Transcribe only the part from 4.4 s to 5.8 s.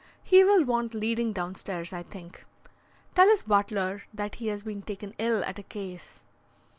he has been taken ill at a